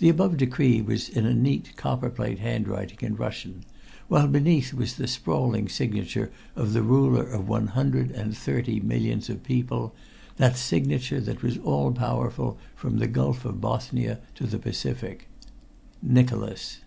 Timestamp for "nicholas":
16.02-16.80